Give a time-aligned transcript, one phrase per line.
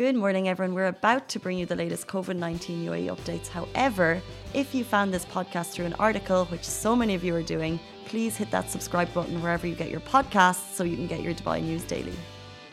[0.00, 0.74] Good morning, everyone.
[0.74, 3.48] We're about to bring you the latest COVID 19 UAE updates.
[3.48, 4.22] However,
[4.54, 7.78] if you found this podcast through an article, which so many of you are doing,
[8.06, 11.34] please hit that subscribe button wherever you get your podcasts so you can get your
[11.34, 12.14] Dubai news daily.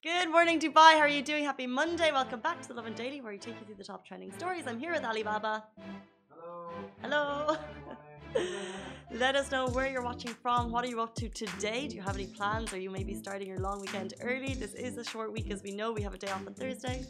[0.01, 0.93] Good morning, Dubai.
[0.93, 1.43] How are you doing?
[1.43, 2.13] Happy Monday.
[2.13, 4.63] Welcome back to the Lovin Daily, where we take you through the top trending stories.
[4.65, 5.65] I'm here with Alibaba.
[6.31, 6.69] Hello.
[7.01, 7.57] Hello.
[9.11, 10.71] Let us know where you're watching from.
[10.71, 11.87] What are you up to today?
[11.87, 12.73] Do you have any plans?
[12.73, 14.53] Are you maybe starting your long weekend early?
[14.53, 15.91] This is a short week, as we know.
[15.91, 17.05] We have a day off on Thursday.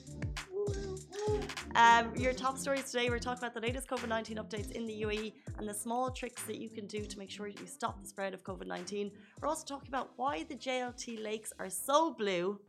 [1.75, 5.01] Um, your top stories today, we're talking about the latest COVID 19 updates in the
[5.01, 8.07] UAE and the small tricks that you can do to make sure you stop the
[8.07, 9.11] spread of COVID 19.
[9.41, 12.59] We're also talking about why the JLT lakes are so blue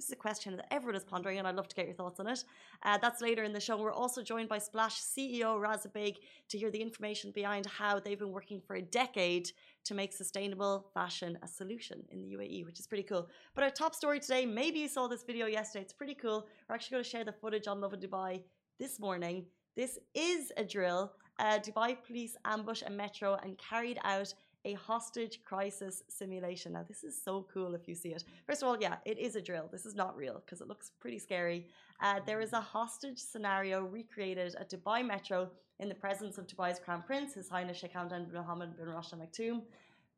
[0.00, 2.18] this is a question that everyone is pondering, and I'd love to get your thoughts
[2.20, 2.42] on it.
[2.82, 3.76] Uh, that's later in the show.
[3.76, 6.14] We're also joined by Splash CEO Raza Beig
[6.48, 9.52] to hear the information behind how they've been working for a decade
[9.84, 13.28] to make sustainable fashion a solution in the UAE, which is pretty cool.
[13.54, 16.46] But our top story today, maybe you saw this video yesterday, it's pretty cool.
[16.66, 18.40] We're actually going to share the footage on Lovin Dubai
[18.78, 19.44] this morning.
[19.76, 21.12] This is a drill.
[21.38, 24.32] Uh, Dubai police ambushed a metro and carried out
[24.64, 26.72] a hostage crisis simulation.
[26.72, 28.24] Now, this is so cool if you see it.
[28.46, 29.68] First of all, yeah, it is a drill.
[29.70, 31.66] This is not real because it looks pretty scary.
[32.02, 36.78] Uh, there is a hostage scenario recreated at Dubai Metro in the presence of Dubai's
[36.78, 39.62] Crown Prince, His Highness Sheikh Hamdan bin Mohammed bin Rashid Al Maktoum.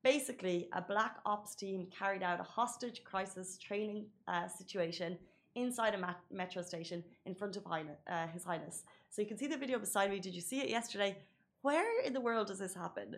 [0.03, 5.17] Basically, a black ops team carried out a hostage crisis training uh, situation
[5.55, 8.85] inside a metro station in front of uh, His Highness.
[9.11, 10.19] So you can see the video beside me.
[10.19, 11.17] Did you see it yesterday?
[11.61, 13.17] Where in the world does this happen?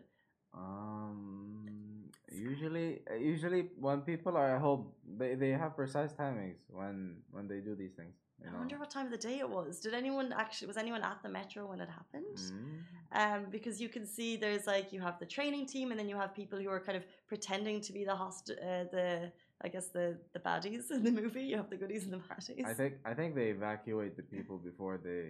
[0.57, 4.87] Um, usually, usually when people are at home,
[5.19, 8.15] they, they have precise timings when when they do these things.
[8.41, 8.57] You know?
[8.57, 9.81] I wonder what time of the day it was.
[9.81, 12.39] Did anyone actually was anyone at the metro when it happened?
[12.39, 12.81] Mm.
[13.21, 16.17] Um, because you can see there's like you have the training team, and then you
[16.17, 19.33] have people who are kind of pretending to be the host, uh, the
[19.63, 21.43] I guess the the baddies in the movie.
[21.43, 22.67] You have the goodies and the baddies.
[22.67, 25.27] I think I think they evacuate the people before they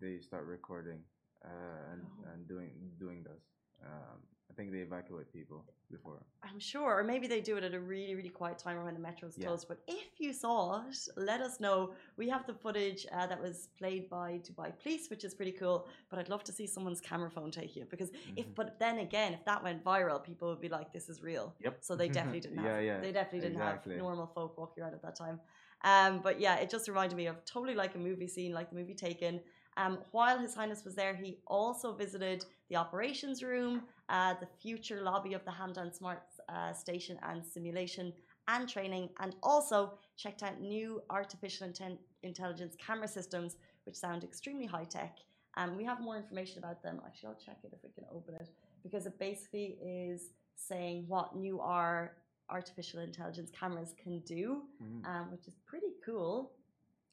[0.00, 1.00] they start recording
[1.44, 2.32] uh, and oh.
[2.32, 3.42] and doing doing this.
[3.84, 4.18] Um,
[4.50, 6.22] I think they evacuate people before.
[6.42, 9.00] I'm sure, or maybe they do it at a really, really quiet time when the
[9.00, 9.46] metro is yeah.
[9.46, 9.66] closed.
[9.68, 11.92] But if you saw it, let us know.
[12.16, 15.86] We have the footage uh, that was played by Dubai Police, which is pretty cool.
[16.08, 18.38] But I'd love to see someone's camera phone take it because mm-hmm.
[18.38, 21.54] if, but then again, if that went viral, people would be like, "This is real."
[21.60, 21.78] Yep.
[21.80, 22.64] So they definitely didn't.
[22.64, 23.00] yeah, have, yeah.
[23.00, 23.94] They definitely didn't exactly.
[23.94, 25.40] have normal folk walking around at that time.
[25.82, 28.76] Um, but yeah, it just reminded me of totally like a movie scene, like the
[28.76, 29.40] movie Taken.
[29.76, 35.02] Um, while His Highness was there, he also visited the operations room, uh, the future
[35.02, 38.12] lobby of the Hamdan Smart uh, Station and simulation
[38.48, 44.66] and training, and also checked out new artificial inten- intelligence camera systems, which sound extremely
[44.66, 45.18] high tech.
[45.56, 47.00] And um, we have more information about them.
[47.06, 48.50] Actually, I'll check it if we can open it
[48.82, 52.12] because it basically is saying what new our
[52.48, 55.06] artificial intelligence cameras can do, mm.
[55.06, 56.52] um, which is pretty cool.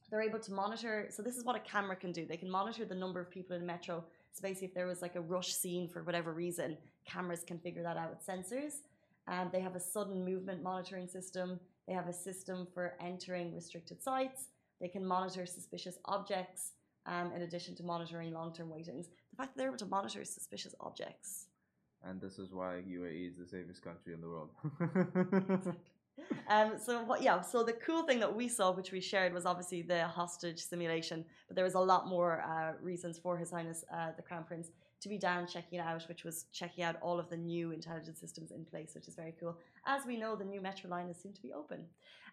[0.09, 1.07] They're able to monitor.
[1.09, 2.25] So this is what a camera can do.
[2.25, 4.03] They can monitor the number of people in a metro
[4.37, 7.81] so basically, if there was like a rush scene for whatever reason, cameras can figure
[7.81, 8.73] that out with sensors.
[9.27, 11.59] And they have a sudden movement monitoring system.
[11.87, 14.49] They have a system for entering restricted sites.
[14.79, 16.73] They can monitor suspicious objects
[17.07, 19.07] um, in addition to monitoring long term waitings.
[19.31, 21.47] The fact that they're able to monitor suspicious objects.
[22.03, 24.51] And this is why UAE is the safest country in the world.
[24.79, 25.73] exactly.
[26.49, 27.21] Um, so what?
[27.21, 27.41] Yeah.
[27.41, 31.25] So the cool thing that we saw, which we shared, was obviously the hostage simulation.
[31.47, 34.69] But there was a lot more uh, reasons for His Highness uh, the Crown Prince
[35.01, 38.51] to be down checking out, which was checking out all of the new intelligence systems
[38.51, 39.57] in place, which is very cool.
[39.85, 41.85] As we know, the new metro line is soon to be open.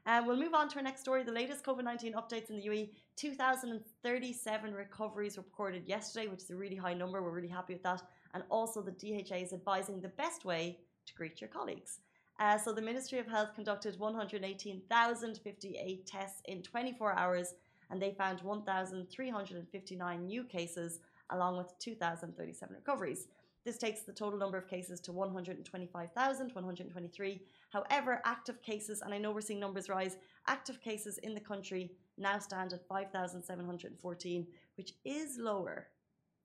[0.06, 1.22] Uh, we'll move on to our next story.
[1.22, 6.56] The latest COVID 19 updates in the UAE 2,037 recoveries recorded yesterday, which is a
[6.56, 7.22] really high number.
[7.22, 8.03] We're really happy with that.
[8.34, 12.00] And also, the DHA is advising the best way to greet your colleagues.
[12.41, 17.55] Uh, so the Ministry of Health conducted 118,058 tests in 24 hours
[17.91, 21.00] and they found 1,359 new cases
[21.31, 23.28] along with 2,037 recoveries.
[23.65, 27.43] This takes the total number of cases to 125,123.
[27.71, 31.91] However, active cases, and I know we're seeing numbers rise, active cases in the country
[32.19, 34.47] now stand at 5,714,
[34.77, 35.89] which is lower.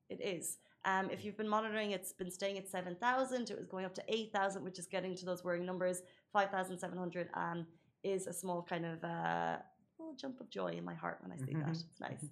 [0.09, 0.57] It is.
[0.85, 3.49] Um, if you've been monitoring, it's been staying at 7,000.
[3.49, 6.01] It was going up to 8,000, which is getting to those worrying numbers.
[6.33, 7.65] 5,700 um,
[8.03, 9.57] is a small kind of uh,
[9.99, 11.63] little jump of joy in my heart when I see that.
[11.63, 11.71] Mm-hmm.
[11.71, 12.25] It's nice.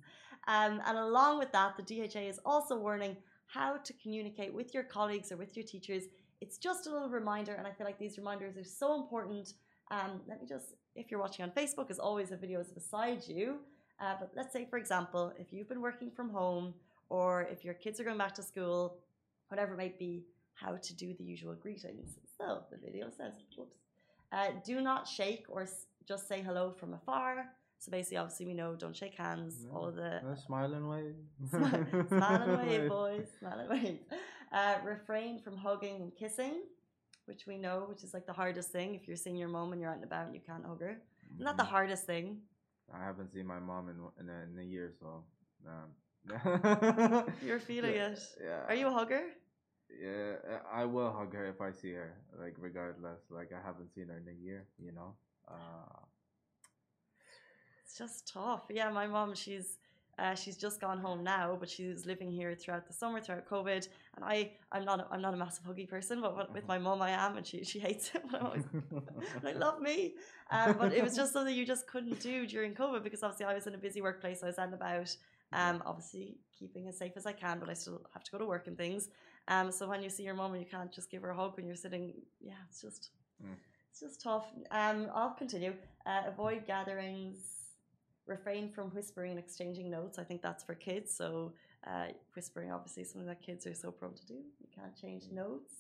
[0.48, 3.18] Um, and along with that, the DHA is also warning
[3.48, 6.04] how to communicate with your colleagues or with your teachers.
[6.40, 9.54] It's just a little reminder, and I feel like these reminders are so important.
[9.92, 13.28] Um, let me just, if you're watching on Facebook, as always, the video is beside
[13.28, 13.60] you.
[14.00, 16.74] Uh, but let's say, for example, if you've been working from home,
[17.10, 18.98] or if your kids are going back to school,
[19.50, 22.18] whatever it might be, how to do the usual greetings.
[22.38, 23.78] So the video says, whoops,
[24.32, 25.68] uh, do not shake or
[26.08, 27.46] just say hello from afar.
[27.80, 29.66] So basically, obviously, we know don't shake hands.
[29.66, 29.72] Yeah.
[29.76, 31.16] All the Uh, smile and wave.
[31.50, 33.28] Smile, smile and wave, boys.
[33.40, 34.00] Smile and wave.
[34.52, 36.56] Uh, refrain from hugging and kissing,
[37.26, 38.96] which we know, which is like the hardest thing.
[38.96, 40.98] If you're seeing your mom and you're out and about and you can't hug her,
[41.38, 41.58] not Mm-hmm.
[41.58, 42.42] the hardest thing.
[42.92, 45.24] I haven't seen my mom in in a, in a year, so.
[45.68, 45.90] Um,
[47.42, 48.20] You're feeling yeah, it.
[48.44, 48.62] Yeah.
[48.68, 49.24] Are you a hugger?
[50.02, 52.14] Yeah, uh, I will hug her if I see her.
[52.40, 54.66] Like regardless, like I haven't seen her in a year.
[54.80, 55.16] You know.
[55.48, 56.00] Uh,
[57.84, 58.64] It's just tough.
[58.70, 59.78] Yeah, my mom, she's.
[60.20, 63.88] Uh, she's just gone home now, but she's living here throughout the summer, throughout COVID.
[64.16, 66.80] And I, I'm not, a, I'm not a massive huggy person, but with- with my
[66.80, 68.24] mom, I am, and she, she hates it.
[68.32, 68.64] But always
[69.44, 70.16] like, love me.
[70.50, 73.54] Um, but it was just something you just couldn't do during COVID because obviously I
[73.54, 74.42] was in a busy workplace.
[74.42, 75.16] I was out and about,
[75.54, 78.46] um, obviously keeping as safe as I can, but I still have to go to
[78.46, 79.10] work and things.
[79.48, 81.56] Um, so when you see your mom and you can't just give her a hug
[81.56, 83.10] when you're sitting, yeah, it's just,
[83.44, 83.56] Mm.
[83.90, 84.48] it's just tough.
[84.72, 85.76] Um, I'll continue.
[86.06, 87.54] Uh, avoid gatherings.
[88.26, 90.20] Refrain from whispering and exchanging notes.
[90.20, 91.16] I think that's for kids.
[91.16, 91.54] So
[91.86, 94.34] uh, whispering, obviously, is something that kids are so prone to do.
[94.34, 95.72] You can't change notes.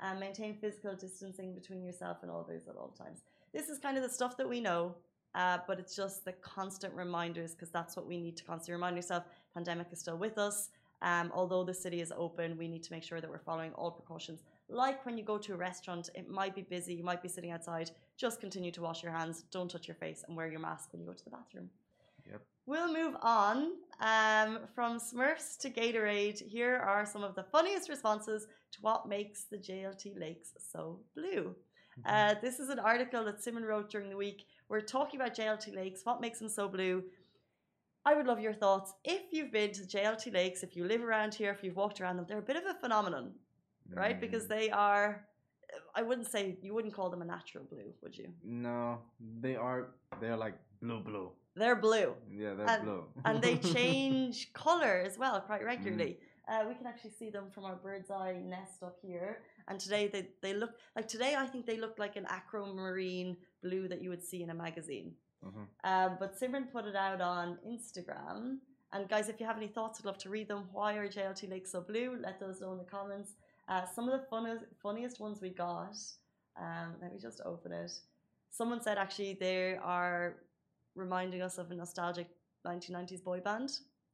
[0.00, 3.20] Um, maintain physical distancing between yourself and others at all times.
[3.52, 4.94] This is kind of the stuff that we know,
[5.34, 8.96] uh, but it's just the constant reminders because that's what we need to constantly remind
[8.96, 9.24] yourself.
[9.52, 10.70] Pandemic is still with us.
[11.02, 13.90] Um, although the city is open, we need to make sure that we're following all
[13.90, 14.42] precautions.
[14.68, 17.50] Like when you go to a restaurant, it might be busy, you might be sitting
[17.50, 17.90] outside.
[18.16, 21.00] Just continue to wash your hands, don't touch your face, and wear your mask when
[21.00, 21.68] you go to the bathroom.
[22.30, 22.40] Yep.
[22.66, 26.42] We'll move on um, from Smurfs to Gatorade.
[26.42, 31.54] Here are some of the funniest responses to what makes the JLT lakes so blue.
[32.06, 34.46] Uh, this is an article that Simon wrote during the week.
[34.68, 37.04] We're talking about JLT lakes, what makes them so blue.
[38.06, 38.92] I would love your thoughts.
[39.04, 42.16] If you've been to JLT lakes, if you live around here, if you've walked around
[42.16, 43.32] them, they're a bit of a phenomenon,
[43.94, 44.20] right?
[44.20, 45.26] Because Mm, they are,
[45.94, 48.28] I wouldn't say, you wouldn't call them a natural blue, would you?
[48.42, 48.98] No,
[49.40, 49.88] they are.
[50.20, 51.30] They're like blue, blue.
[51.56, 52.14] They're blue.
[52.30, 53.04] Yeah, they're And- blue.
[53.24, 55.66] and they change color as well quite Mm.
[55.66, 56.18] regularly.
[56.46, 59.42] Uh, we can actually see them from our bird's eye nest up here.
[59.68, 63.88] And today they, they look like today I think they look like an aquamarine blue
[63.88, 65.12] that you would see in a magazine.
[65.44, 65.66] Mhm.
[65.84, 68.58] Um, but Simran put it out on Instagram.
[68.92, 70.68] And guys, if you have any thoughts, I'd love to read them.
[70.72, 72.16] Why are JLT lakes so blue?
[72.20, 73.32] Let those know in the comments.
[73.68, 75.96] Uh, some of the funniest, funniest ones we got.
[76.56, 77.90] Um, let me just open it.
[78.50, 80.36] Someone said actually they are
[80.94, 82.28] reminding us of a nostalgic
[82.64, 83.70] 1990s boy band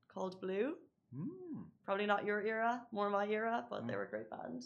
[0.08, 0.74] called Blue.
[1.14, 1.64] Mm.
[1.84, 3.96] Probably not your era, more my era, but they Mm.
[3.96, 4.62] were a great band.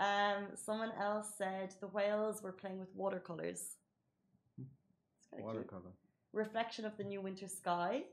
[0.00, 3.76] Um, someone else said the whales were playing with watercolors.
[4.56, 4.70] Kinda
[5.30, 5.44] cute.
[5.44, 5.92] Watercolor.
[6.32, 8.04] Reflection of the new winter sky.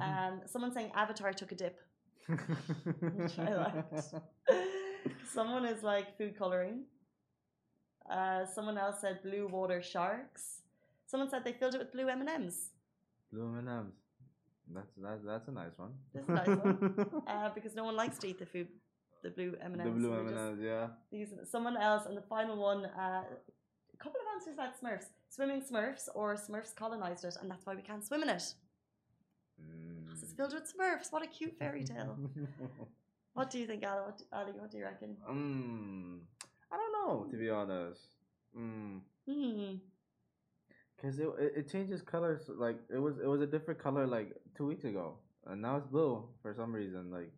[0.00, 1.80] Um, someone saying Avatar took a dip.
[2.26, 4.14] which I liked.
[5.32, 6.82] someone is like food coloring.
[8.10, 10.62] Uh, someone else said blue water sharks.
[11.06, 12.70] Someone said they filled it with blue M and M's.
[13.32, 13.92] Blue M&Ms.
[14.74, 15.92] That's that's that's a nice one.
[16.12, 17.22] This is a nice one.
[17.28, 18.68] uh, because no one likes to eat the food,
[19.26, 20.86] the blue M and the blue M&Ms, yeah.
[21.10, 22.84] These someone else, and the final one.
[22.86, 23.22] Uh,
[23.94, 27.74] a couple of answers about Smurfs: swimming Smurfs, or Smurfs colonized it, and that's why
[27.74, 28.44] we can't swim in it.
[30.08, 30.36] 'Cause It's Mm.
[30.36, 31.12] filled with Smurfs.
[31.12, 32.16] What a cute fairy tale.
[33.34, 34.02] what do you think, Ali?
[34.08, 35.16] What, Ali, what do you reckon?
[35.28, 36.20] mm,
[36.72, 38.02] I don't know, to be honest.
[38.56, 39.00] Mm.
[39.28, 39.74] Hmm.
[41.00, 42.48] Cause it, it it changes colors.
[42.48, 45.86] Like it was it was a different color like two weeks ago, and now it's
[45.86, 47.10] blue for some reason.
[47.10, 47.30] Like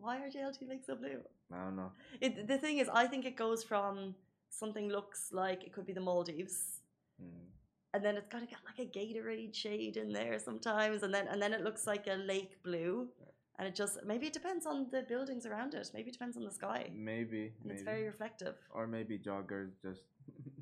[0.00, 1.20] Why are JLT lakes so blue?
[1.52, 1.92] I don't know.
[2.20, 4.14] It, the thing is, I think it goes from
[4.50, 6.80] something looks like it could be the Maldives,
[7.20, 7.46] Mm.
[7.94, 11.26] and then it's got to get like a Gatorade shade in there sometimes, and then
[11.26, 13.08] and then it looks like a lake blue,
[13.58, 15.90] and it just maybe it depends on the buildings around it.
[15.92, 16.90] Maybe it depends on the sky.
[16.94, 18.54] Maybe And maybe it's very reflective.
[18.70, 20.04] or maybe joggers just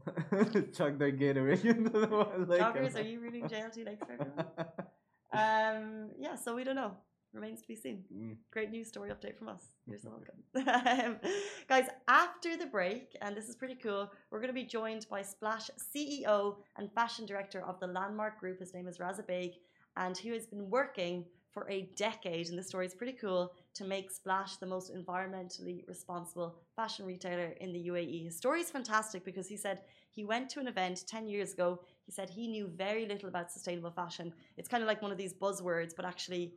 [0.76, 2.06] chug their Gatorade into the
[2.48, 2.60] lake.
[2.62, 4.46] Joggers, are you reading JLT Lakes for everyone?
[5.32, 6.92] Um, yeah, so we don't know.
[7.36, 8.02] Remains to be seen.
[8.14, 8.36] Mm.
[8.50, 9.60] Great news story update from us.
[9.86, 11.04] You're so welcome.
[11.04, 11.16] Um,
[11.68, 15.20] guys, after the break, and this is pretty cool, we're going to be joined by
[15.20, 18.60] Splash CEO and fashion director of the Landmark Group.
[18.60, 19.52] His name is Raza Beig,
[19.98, 21.26] and he has been working
[21.56, 25.86] for a decade, and this story is pretty cool, to make Splash the most environmentally
[25.88, 28.24] responsible fashion retailer in the UAE.
[28.24, 31.80] His story is fantastic because he said he went to an event 10 years ago.
[32.04, 34.32] He said he knew very little about sustainable fashion.
[34.56, 36.52] It's kind of like one of these buzzwords, but actually,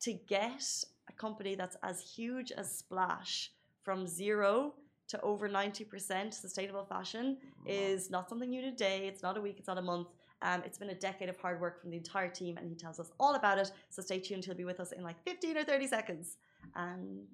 [0.00, 0.64] to get
[1.08, 4.74] a company that's as huge as Splash from zero
[5.08, 7.36] to over 90% sustainable fashion
[7.66, 10.08] is not something you do a day, it's not a week, it's not a month.
[10.42, 12.98] Um, it's been a decade of hard work from the entire team, and he tells
[13.00, 13.70] us all about it.
[13.90, 16.36] So stay tuned, he'll be with us in like 15 or 30 seconds.
[16.74, 17.26] And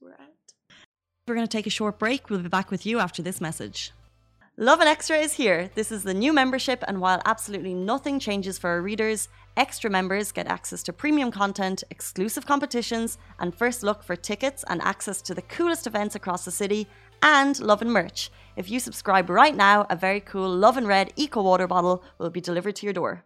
[0.00, 0.52] we're out.
[1.26, 2.28] We're going to take a short break.
[2.28, 3.92] We'll be back with you after this message.
[4.56, 5.70] Lovin Extra is here.
[5.74, 10.32] This is the new membership, and while absolutely nothing changes for our readers, extra members
[10.32, 15.34] get access to premium content, exclusive competitions, and first look for tickets and access to
[15.34, 16.86] the coolest events across the city,
[17.22, 18.30] and Lovin merch.
[18.56, 22.40] If you subscribe right now, a very cool Lovin Red Eco Water bottle will be
[22.40, 23.24] delivered to your door.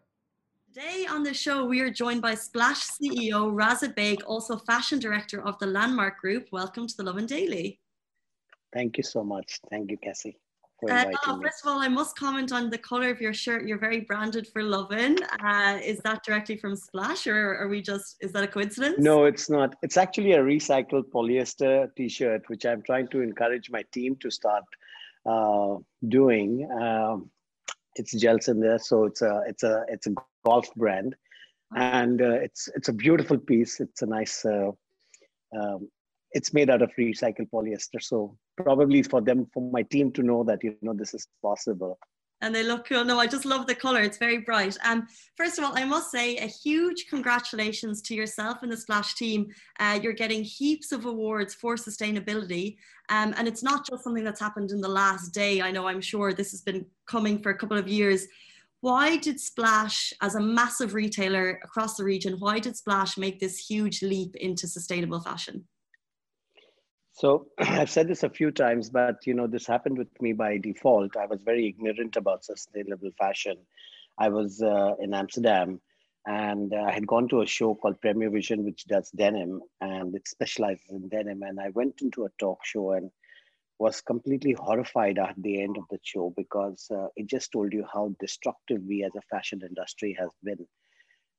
[0.72, 5.40] Today on the show, we are joined by Splash CEO Raza Beig, also fashion director
[5.46, 6.48] of the Landmark Group.
[6.50, 7.78] Welcome to the Lovin Daily.
[8.72, 9.60] Thank you so much.
[9.70, 10.36] Thank you, Cassie.
[10.90, 13.66] Uh, oh, first of all, I must comment on the color of your shirt.
[13.66, 15.18] You're very branded for Lovin.
[15.42, 18.16] Uh, is that directly from Splash, or are we just?
[18.20, 18.96] Is that a coincidence?
[18.98, 19.76] No, it's not.
[19.82, 24.64] It's actually a recycled polyester T-shirt, which I'm trying to encourage my team to start
[25.26, 25.76] uh,
[26.08, 26.68] doing.
[26.80, 27.30] Um,
[27.96, 30.14] it's gels in there, so it's a it's a it's a
[30.44, 31.14] golf brand,
[31.76, 33.80] and uh, it's it's a beautiful piece.
[33.80, 34.44] It's a nice.
[34.44, 34.72] Uh,
[35.56, 35.88] um,
[36.34, 40.44] it's made out of recycled polyester, so probably for them for my team to know
[40.44, 41.98] that you know this is possible
[42.44, 43.04] and they look cool.
[43.04, 44.02] No, I just love the color.
[44.02, 44.76] It's very bright.
[44.84, 49.14] Um, first of all, I must say a huge congratulations to yourself and the Splash
[49.14, 49.46] team.
[49.80, 52.76] Uh, you're getting heaps of awards for sustainability.
[53.08, 55.62] Um, and it's not just something that's happened in the last day.
[55.62, 58.26] I know I'm sure this has been coming for a couple of years.
[58.82, 63.58] Why did Splash, as a massive retailer across the region, why did Splash make this
[63.58, 65.64] huge leap into sustainable fashion?
[67.14, 70.58] So I've said this a few times, but you know, this happened with me by
[70.58, 71.16] default.
[71.16, 73.56] I was very ignorant about sustainable fashion.
[74.18, 75.80] I was uh, in Amsterdam
[76.26, 80.14] and uh, I had gone to a show called Premier Vision, which does denim and
[80.14, 81.42] it specializes in denim.
[81.42, 83.10] And I went into a talk show and
[83.78, 87.84] was completely horrified at the end of the show because uh, it just told you
[87.92, 90.66] how destructive we as a fashion industry has been.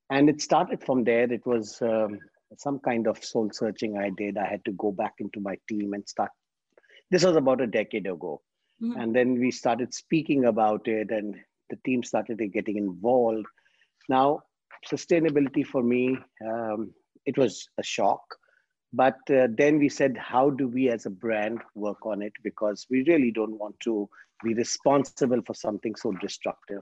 [0.10, 1.32] And it started from there.
[1.32, 2.20] It was um,
[2.58, 4.38] some kind of soul searching I did.
[4.38, 6.32] I had to go back into my team and start.
[7.12, 8.42] This was about a decade ago.
[8.82, 9.00] Mm-hmm.
[9.00, 11.36] And then we started speaking about it, and
[11.70, 13.46] the team started getting involved.
[14.10, 14.42] Now,
[14.92, 16.94] sustainability for me, um,
[17.26, 18.22] it was a shock.
[18.94, 22.34] But uh, then we said, how do we as a brand work on it?
[22.44, 24.10] Because we really don't want to
[24.44, 26.82] be responsible for something so destructive.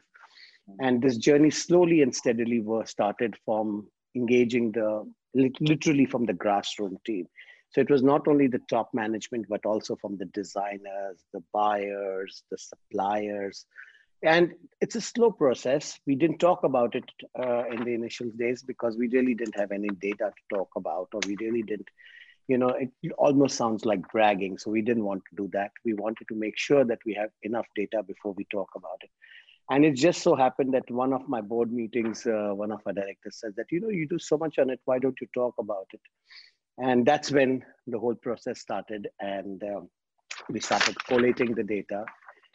[0.70, 0.86] Mm-hmm.
[0.86, 7.04] And this journey slowly and steadily was started from engaging the literally from the grassroots
[7.06, 7.28] team.
[7.72, 12.44] So it was not only the top management, but also from the designers, the buyers,
[12.52, 13.66] the suppliers.
[14.22, 16.00] And it's a slow process.
[16.06, 17.04] We didn't talk about it
[17.38, 21.10] uh, in the initial days because we really didn't have any data to talk about,
[21.14, 21.90] or we really didn't,
[22.48, 24.58] you know, it almost sounds like bragging.
[24.60, 25.72] So we didn't want to do that.
[25.84, 29.10] We wanted to make sure that we have enough data before we talk about it.
[29.70, 32.94] And it just so happened that one of my board meetings, uh, one of our
[32.94, 35.56] directors said that, you know, you do so much on it, why don't you talk
[35.58, 36.02] about it?
[36.78, 39.08] And that's when the whole process started.
[39.20, 39.90] And um,
[40.50, 42.06] we started collating the data.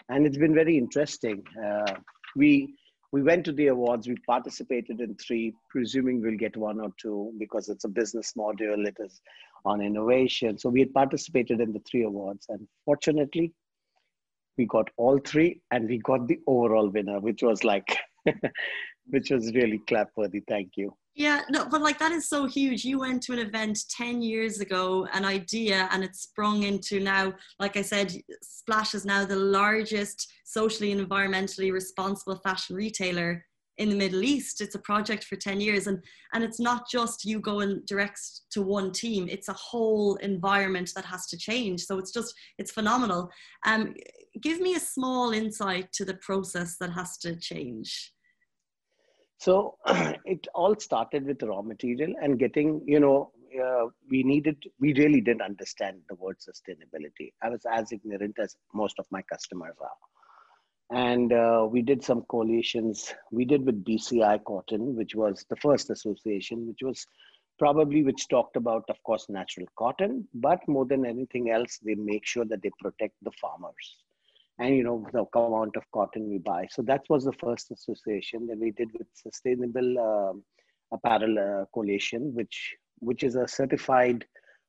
[0.08, 1.42] And it's been very interesting.
[1.64, 1.94] Uh,
[2.36, 2.74] we,
[3.12, 7.32] we went to the awards, we participated in three, presuming we'll get one or two
[7.38, 9.20] because it's a business model, it is
[9.64, 10.58] on innovation.
[10.58, 12.46] So we had participated in the three awards.
[12.50, 13.54] And fortunately,
[14.58, 17.96] we got all three and we got the overall winner which was like
[19.10, 20.42] which was really clapworthy.
[20.46, 20.92] Thank you.
[21.14, 22.84] Yeah no but like that is so huge.
[22.84, 27.32] You went to an event 10 years ago an idea and it sprung into now
[27.58, 28.12] like i said
[28.42, 33.44] splash is now the largest socially and environmentally responsible fashion retailer
[33.78, 34.60] in the Middle East.
[34.60, 35.86] It's a project for 10 years.
[35.86, 38.20] And, and it's not just you going direct
[38.50, 41.84] to one team, it's a whole environment that has to change.
[41.84, 43.30] So it's just, it's phenomenal.
[43.66, 43.94] Um,
[44.40, 48.12] give me a small insight to the process that has to change.
[49.38, 53.30] So it all started with raw material and getting, you know,
[53.64, 57.32] uh, we needed, we really didn't understand the word sustainability.
[57.42, 59.90] I was as ignorant as most of my customers are
[60.90, 63.12] and uh, we did some coalitions.
[63.30, 67.06] We did with BCI Cotton, which was the first association, which was
[67.58, 72.24] probably which talked about, of course, natural cotton, but more than anything else, they make
[72.24, 73.96] sure that they protect the farmers
[74.58, 76.66] and you know the amount of cotton we buy.
[76.70, 80.42] So that was the first association that we did with Sustainable um,
[80.92, 84.24] Apparel uh, Coalition, which which is a certified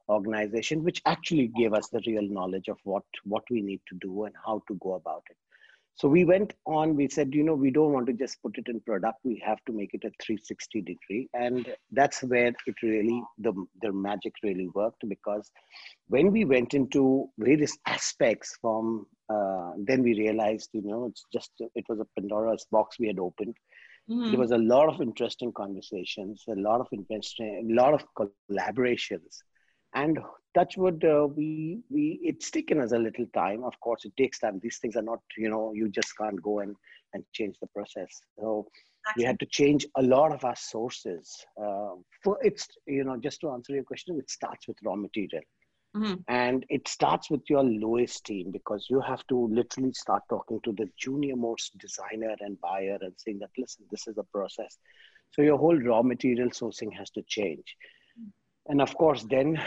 [0.08, 4.26] organization which actually gave us the real knowledge of what what we need to do
[4.26, 5.38] and how to go about it
[5.96, 8.69] so we went on, we said, you know, we don't want to just put it
[8.69, 9.17] in product.
[9.25, 11.27] We have to make it a 360 degree.
[11.34, 15.51] And that's where it really, the, the magic really worked because
[16.08, 21.51] when we went into various aspects from, uh, then we realized, you know, it's just,
[21.75, 23.55] it was a Pandora's box we had opened.
[24.10, 24.31] Mm-hmm.
[24.31, 29.39] There was a lot of interesting conversations, a lot of interesting, a lot of collaborations.
[29.93, 30.17] And
[30.53, 33.63] touch wood, uh, we we it's taken us a little time.
[33.63, 34.60] Of course, it takes time.
[34.62, 36.75] These things are not, you know, you just can't go and
[37.13, 38.22] and change the process.
[38.38, 38.68] So
[39.18, 41.46] we had to change a lot of our sources.
[41.62, 45.44] Uh, for it's, you know, just to answer your question, it starts with raw material.
[45.96, 46.15] Mm-hmm.
[46.27, 50.72] And it starts with your lowest team because you have to literally start talking to
[50.74, 54.77] the junior most designer and buyer and saying that, listen, this is a process.
[55.32, 57.75] So your whole raw material sourcing has to change.
[58.70, 59.60] And of course, then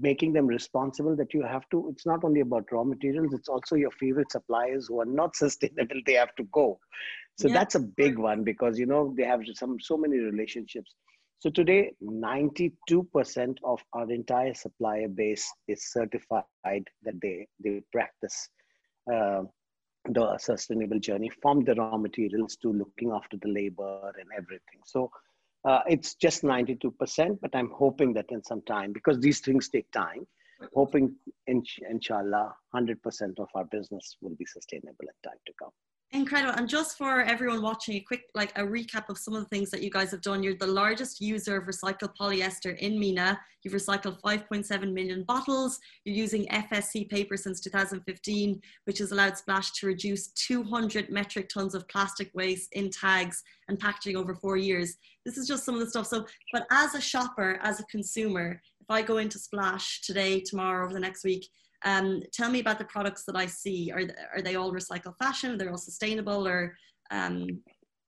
[0.00, 3.76] making them responsible that you have to, it's not only about raw materials, it's also
[3.76, 6.78] your favorite suppliers who are not sustainable, they have to go.
[7.38, 7.54] So yeah.
[7.54, 10.94] that's a big one because, you know, they have some so many relationships.
[11.38, 18.48] So today, 92% of our entire supplier base is certified that they, they practice
[19.12, 19.42] uh,
[20.10, 24.82] the sustainable journey from the raw materials to looking after the labor and everything.
[24.84, 25.10] So
[25.64, 29.90] uh, it's just 92%, but I'm hoping that in some time, because these things take
[29.92, 30.26] time,
[30.74, 31.14] hoping
[31.46, 35.70] in, inshallah, 100% of our business will be sustainable in time to come.
[36.14, 36.52] Incredible.
[36.58, 39.70] And just for everyone watching, a quick like a recap of some of the things
[39.70, 40.42] that you guys have done.
[40.42, 43.40] You're the largest user of recycled polyester in MENA.
[43.62, 45.80] You've recycled 5.7 million bottles.
[46.04, 51.74] You're using FSC paper since 2015, which has allowed Splash to reduce 200 metric tons
[51.74, 54.98] of plastic waste in tags and packaging over four years.
[55.24, 56.08] This is just some of the stuff.
[56.08, 60.84] So, but as a shopper, as a consumer, if I go into Splash today, tomorrow,
[60.84, 61.48] over the next week,
[61.84, 63.90] um, tell me about the products that I see.
[63.92, 64.02] Are,
[64.34, 65.52] are they all recycled fashion?
[65.52, 66.46] Are they all sustainable?
[66.46, 66.74] Or,
[67.10, 67.46] um,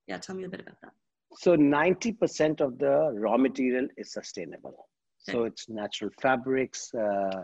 [0.06, 0.92] yeah, tell me a bit about that.
[1.36, 4.86] So 90% of the raw material is sustainable.
[5.28, 5.32] Okay.
[5.32, 6.92] So it's natural fabrics.
[6.94, 7.42] Uh,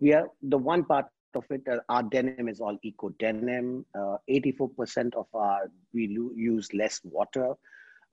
[0.00, 1.62] we are the one part of it.
[1.70, 3.84] Uh, our denim is all eco denim.
[3.94, 7.54] Uh, 84% of our we use less water.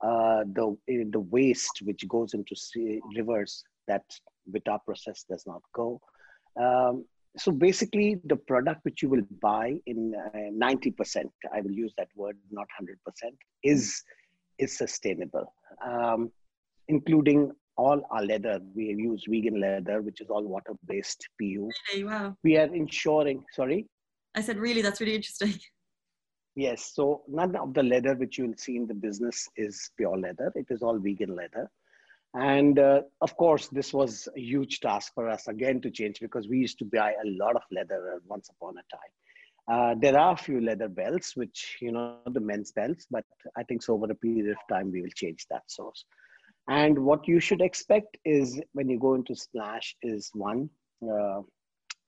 [0.02, 4.04] Uh, the the waste which goes into sea, rivers that
[4.50, 6.00] with our process does not go.
[6.60, 7.04] Um,
[7.38, 12.08] so basically the product which you will buy in uh, 90% i will use that
[12.16, 12.96] word not 100%
[13.62, 14.02] is
[14.58, 15.52] is sustainable.
[15.84, 16.30] Um,
[16.88, 18.60] including all our leather.
[18.74, 22.04] We use vegan leather which is all water based pu really?
[22.04, 22.34] wow.
[22.42, 23.86] We are ensuring sorry?
[24.34, 24.82] I said really?
[24.82, 25.54] That's really interesting.
[26.58, 26.92] Yes.
[26.94, 30.50] So none of the leather which you will see in the business is pure leather.
[30.54, 31.70] It is all vegan leather
[32.36, 36.48] and uh, of course, this was a huge task for us again to change because
[36.48, 39.12] we used to buy a lot of leather once upon a time.
[39.68, 43.24] Uh, there are a few leather belts, which, you know, the men's belts, but
[43.56, 46.04] I think so over a period of time, we will change that source.
[46.68, 50.68] And what you should expect is when you go into Splash is one,
[51.02, 51.40] uh,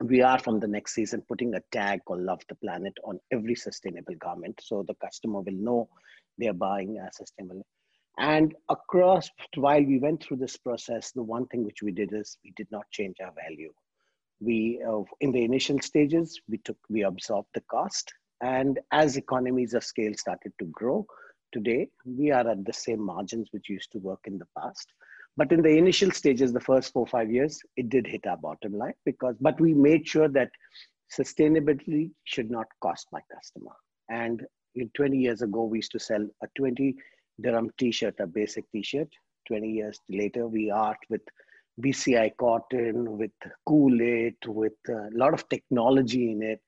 [0.02, 3.54] we are from the next season putting a tag called Love the Planet on every
[3.54, 4.60] sustainable garment.
[4.62, 5.88] So the customer will know
[6.36, 7.64] they're buying a sustainable
[8.18, 12.36] and across, while we went through this process, the one thing which we did is
[12.44, 13.72] we did not change our value.
[14.40, 18.12] We, uh, in the initial stages, we took, we absorbed the cost.
[18.40, 21.06] And as economies of scale started to grow,
[21.52, 24.92] today we are at the same margins which used to work in the past.
[25.36, 28.72] But in the initial stages, the first four, five years, it did hit our bottom
[28.72, 30.50] line because, but we made sure that
[31.16, 33.72] sustainability should not cost my customer.
[34.10, 34.44] And
[34.96, 36.96] 20 years ago, we used to sell a 20
[37.40, 39.08] dirham t-shirt, a basic t-shirt.
[39.46, 41.22] 20 years later, we art with
[41.80, 43.30] BCI cotton, with
[43.66, 46.60] Kool-Aid, with a lot of technology in it.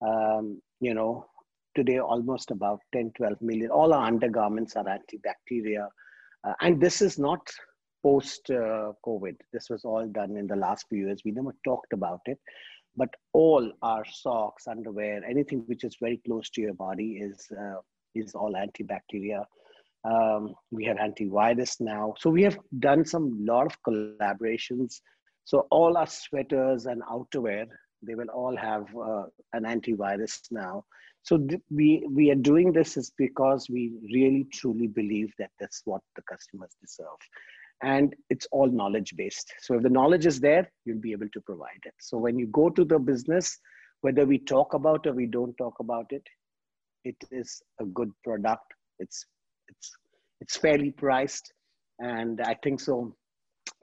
[0.00, 1.26] Um, you know,
[1.74, 3.70] today almost about 10, 12 million.
[3.70, 5.88] All our undergarments are antibacterial.
[6.44, 7.40] Uh, and this is not
[8.02, 9.36] post uh, COVID.
[9.52, 11.22] This was all done in the last few years.
[11.24, 12.38] We never talked about it.
[12.96, 17.80] But all our socks, underwear, anything which is very close to your body is, uh,
[18.14, 19.44] is all antibacterial.
[20.04, 22.14] Um, we have antivirus now.
[22.18, 25.00] So we have done some lot of collaborations.
[25.44, 27.66] So all our sweaters and outerwear,
[28.02, 30.84] they will all have uh, an antivirus now.
[31.22, 35.80] So th- we we are doing this is because we really truly believe that that's
[35.86, 37.22] what the customers deserve,
[37.82, 39.50] and it's all knowledge based.
[39.60, 41.94] So if the knowledge is there, you'll be able to provide it.
[41.98, 43.58] So when you go to the business,
[44.02, 46.26] whether we talk about or we don't talk about it,
[47.04, 48.66] it is a good product.
[48.98, 49.24] It's
[50.44, 51.52] it's fairly priced,
[52.00, 53.16] and I think so.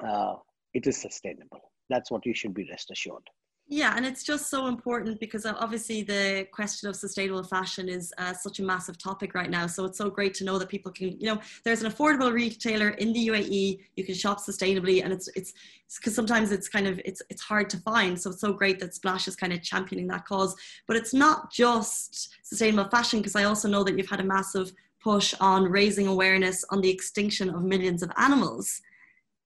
[0.05, 0.35] Uh,
[0.75, 1.59] it is sustainable.
[1.89, 3.23] That's what you should be rest assured.
[3.67, 8.33] Yeah, and it's just so important because obviously the question of sustainable fashion is uh,
[8.33, 9.65] such a massive topic right now.
[9.65, 12.89] So it's so great to know that people can, you know, there's an affordable retailer
[12.89, 13.79] in the UAE.
[13.95, 15.53] You can shop sustainably, and it's it's
[15.97, 18.19] because sometimes it's kind of it's it's hard to find.
[18.19, 20.53] So it's so great that Splash is kind of championing that cause.
[20.85, 24.73] But it's not just sustainable fashion because I also know that you've had a massive
[25.03, 28.81] push on raising awareness on the extinction of millions of animals.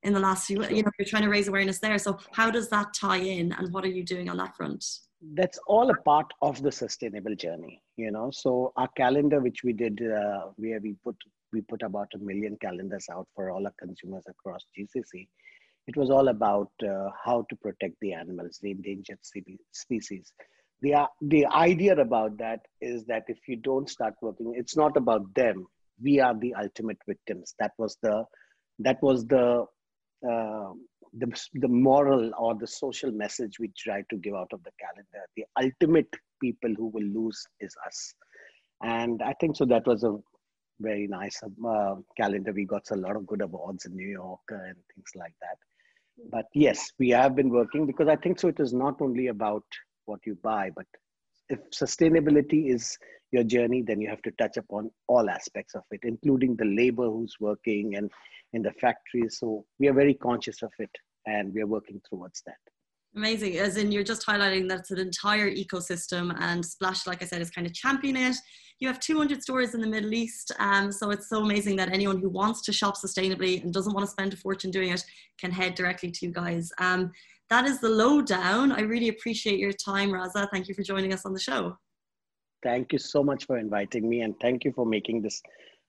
[0.04, 1.98] in the last few you know you're trying to raise awareness there.
[1.98, 4.84] So how does that tie in and what are you doing on that front?
[5.40, 8.30] That's all a part of the sustainable journey you know.
[8.32, 11.18] So our calendar which we did uh, where we put
[11.54, 15.28] we put about a million calendars out for all our consumers across gcc
[15.88, 19.20] it was all about uh, how to protect the animals the endangered
[19.84, 20.34] species
[20.82, 25.34] the, the idea about that is that if you don't start working it's not about
[25.34, 25.66] them
[26.02, 28.24] we are the ultimate victims that was the
[28.80, 29.66] that was the
[30.30, 30.72] uh,
[31.18, 35.26] the, the moral or the social message we try to give out of the calendar.
[35.36, 38.14] The ultimate people who will lose is us.
[38.84, 40.18] And I think so that was a
[40.80, 42.52] very nice uh, calendar.
[42.52, 45.58] We got a lot of good awards in New York and things like that.
[46.32, 49.64] But yes, we have been working because I think so it is not only about
[50.06, 50.86] what you buy, but
[51.50, 52.98] if sustainability is
[53.32, 57.06] your journey, then you have to touch upon all aspects of it, including the labor
[57.06, 58.12] who's working and
[58.54, 59.38] in the factories.
[59.40, 60.92] So we are very conscious of it
[61.26, 62.56] and we are working towards that.
[63.16, 63.58] Amazing.
[63.58, 67.42] As in, you're just highlighting that it's an entire ecosystem, and Splash, like I said,
[67.42, 68.36] is kind of championing it.
[68.80, 72.20] You have 200 stores in the Middle East, um, so it's so amazing that anyone
[72.20, 75.02] who wants to shop sustainably and doesn't want to spend a fortune doing it
[75.38, 76.74] can head directly to you guys.
[76.78, 77.14] Um,
[77.50, 78.72] that is the lowdown.
[78.72, 80.48] I really appreciate your time, Raza.
[80.52, 81.78] Thank you for joining us on the show.
[82.64, 85.42] Thank you so much for inviting me, and thank you for making this.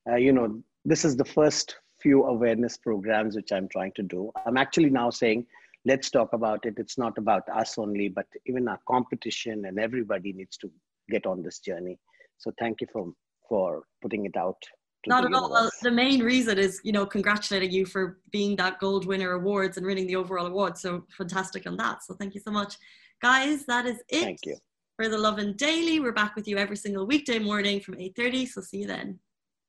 [0.08, 4.30] Uh, you know, this is the first few awareness programs which I'm trying to do.
[4.46, 5.46] I'm actually now saying,
[5.86, 6.74] let's talk about it.
[6.76, 10.70] It's not about us only, but even our competition and everybody needs to
[11.08, 11.98] get on this journey.
[12.38, 13.12] So thank you for
[13.48, 14.60] for putting it out.
[15.06, 15.50] Not at all.
[15.50, 19.76] Well, the main reason is, you know, congratulating you for being that gold winner awards
[19.76, 20.76] and winning the overall award.
[20.76, 22.02] So fantastic on that.
[22.02, 22.76] So thank you so much.
[23.22, 24.22] Guys, that is it.
[24.22, 24.56] Thank you.
[24.96, 26.00] For the Lovin Daily.
[26.00, 28.48] We're back with you every single weekday morning from 8.30.
[28.48, 29.18] So see you then.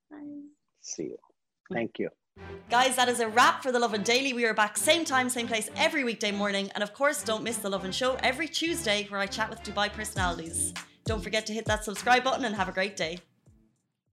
[0.09, 0.17] Bye.
[0.81, 1.17] See you.
[1.71, 2.09] Thank you.
[2.69, 4.33] Guys, that is a wrap for The Lovin Daily.
[4.33, 6.69] We are back same time, same place every weekday morning.
[6.75, 9.91] And of course, don't miss The Lovin Show every Tuesday where I chat with Dubai
[9.91, 10.73] personalities.
[11.05, 13.19] Don't forget to hit that subscribe button and have a great day.